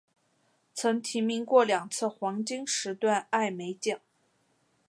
[0.73, 3.99] 曾提名过两次黄金时段艾美奖。